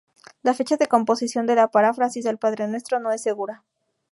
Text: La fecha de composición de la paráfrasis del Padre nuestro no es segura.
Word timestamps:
La 0.41 0.55
fecha 0.55 0.77
de 0.77 0.87
composición 0.87 1.45
de 1.45 1.53
la 1.53 1.67
paráfrasis 1.67 2.23
del 2.25 2.39
Padre 2.39 2.67
nuestro 2.67 2.99
no 2.99 3.11
es 3.11 3.21
segura. 3.21 3.63